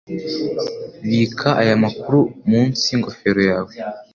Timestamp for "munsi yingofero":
2.49-3.41